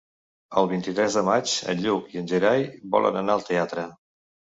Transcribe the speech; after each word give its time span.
El 0.59 0.67
vint-i-tres 0.69 1.17
de 1.19 1.21
maig 1.27 1.53
en 1.73 1.83
Lluc 1.83 2.15
i 2.15 2.21
en 2.21 2.31
Gerai 2.31 2.65
volen 2.97 3.21
anar 3.21 3.37
al 3.37 3.45
teatre. 3.51 3.85